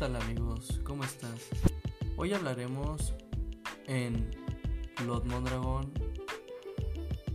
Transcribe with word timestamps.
tal 0.00 0.16
amigos? 0.16 0.80
¿Cómo 0.82 1.04
están? 1.04 1.34
Hoy 2.16 2.32
hablaremos 2.32 3.12
en 3.86 4.30
Blood 5.02 5.24
Mondragon, 5.24 5.92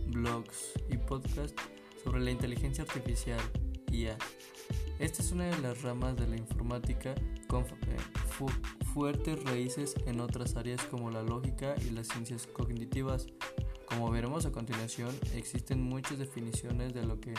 blogs 0.08 0.72
y 0.90 0.96
podcast 0.96 1.56
sobre 2.02 2.22
la 2.22 2.32
inteligencia 2.32 2.82
artificial 2.82 3.38
IA. 3.92 4.18
Esta 4.98 5.22
es 5.22 5.30
una 5.30 5.44
de 5.44 5.56
las 5.58 5.82
ramas 5.82 6.16
de 6.16 6.26
la 6.26 6.34
informática 6.34 7.14
con 7.46 7.62
eh, 7.62 7.96
fuertes 8.92 9.44
raíces 9.44 9.94
en 10.04 10.18
otras 10.18 10.56
áreas 10.56 10.82
como 10.86 11.12
la 11.12 11.22
lógica 11.22 11.76
y 11.86 11.90
las 11.90 12.08
ciencias 12.08 12.48
cognitivas. 12.48 13.28
Como 13.86 14.10
veremos 14.10 14.44
a 14.46 14.52
continuación, 14.52 15.14
existen 15.34 15.80
muchas 15.80 16.18
definiciones 16.18 16.92
de 16.92 17.04
lo 17.04 17.20
que 17.20 17.34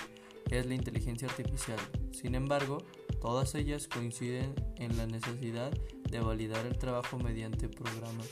es 0.50 0.66
la 0.66 0.74
inteligencia 0.74 1.28
artificial. 1.28 1.80
Sin 2.12 2.36
embargo, 2.36 2.80
todas 3.22 3.54
ellas 3.56 3.88
coinciden 3.88 4.56
en 4.78 4.98
la 4.98 5.06
necesidad 5.06 5.72
de 6.10 6.20
validar 6.20 6.66
el 6.66 6.78
trabajo 6.78 7.20
mediante 7.20 7.68
programas. 7.68 8.28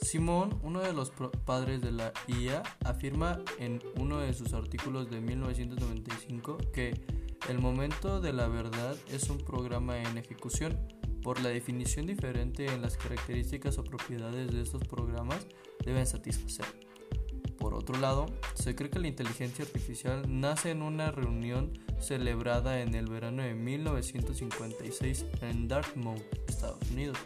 Simón, 0.00 0.58
uno 0.62 0.80
de 0.80 0.92
los 0.92 1.12
padres 1.44 1.80
de 1.80 1.92
la 1.92 2.12
IA, 2.26 2.62
afirma 2.84 3.40
en 3.58 3.80
uno 3.96 4.18
de 4.18 4.34
sus 4.34 4.52
artículos 4.52 5.08
de 5.08 5.20
1995 5.20 6.58
que 6.72 7.00
el 7.48 7.58
momento 7.58 8.20
de 8.20 8.32
la 8.32 8.48
verdad 8.48 8.96
es 9.10 9.30
un 9.30 9.38
programa 9.38 10.02
en 10.02 10.18
ejecución. 10.18 10.78
Por 11.22 11.40
la 11.40 11.50
definición 11.50 12.06
diferente 12.06 12.66
en 12.66 12.82
las 12.82 12.96
características 12.96 13.78
o 13.78 13.84
propiedades 13.84 14.52
de 14.52 14.62
estos 14.62 14.82
programas 14.82 15.46
deben 15.84 16.06
satisfacer. 16.06 16.66
Por 17.58 17.74
otro 17.74 17.96
lado, 18.00 18.26
se 18.54 18.74
cree 18.74 18.90
que 18.90 18.98
la 18.98 19.06
inteligencia 19.06 19.64
artificial 19.64 20.24
nace 20.28 20.70
en 20.70 20.82
una 20.82 21.12
reunión 21.12 21.78
celebrada 22.00 22.80
en 22.80 22.96
el 22.96 23.06
verano 23.06 23.44
de 23.44 23.54
1956 23.54 25.26
en 25.42 25.68
Dartmouth, 25.68 26.22
Estados 26.48 26.90
Unidos, 26.90 27.18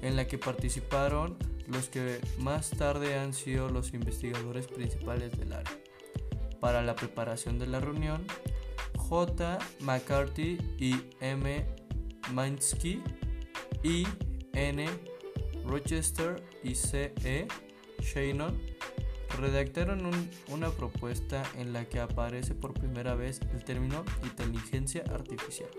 en 0.00 0.14
la 0.14 0.28
que 0.28 0.38
participaron 0.38 1.36
los 1.66 1.88
que 1.88 2.20
más 2.38 2.70
tarde 2.70 3.18
han 3.18 3.32
sido 3.32 3.68
los 3.68 3.94
investigadores 3.94 4.68
principales 4.68 5.36
del 5.36 5.52
área. 5.52 5.76
Para 6.60 6.80
la 6.82 6.94
preparación 6.94 7.58
de 7.58 7.66
la 7.66 7.80
reunión, 7.80 8.24
J. 8.96 9.58
McCarthy 9.80 10.58
y 10.78 10.94
M. 11.20 11.66
Minsky 12.32 13.02
y 13.82 14.06
N. 14.52 14.86
Rochester 15.64 16.42
y 16.62 16.74
C. 16.74 17.12
E. 17.24 17.46
Shannon 18.00 18.58
redactaron 19.38 20.00
una 20.48 20.70
propuesta 20.70 21.42
en 21.56 21.72
la 21.72 21.84
que 21.84 22.00
aparece 22.00 22.54
por 22.54 22.74
primera 22.74 23.14
vez 23.14 23.40
el 23.52 23.64
término 23.64 24.04
inteligencia 24.22 25.04
artificial. 25.12 25.70